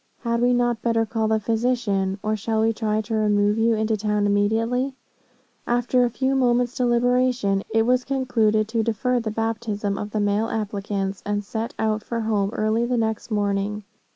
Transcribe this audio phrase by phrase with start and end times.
[0.21, 2.17] Had we not better call the physician?
[2.23, 4.95] Or shall we try to remove you into town immediately?'
[5.67, 10.49] After a few moments' deliberation, it was concluded to defer the baptism of the male
[10.49, 13.83] applicants, and set out for home early the next morning.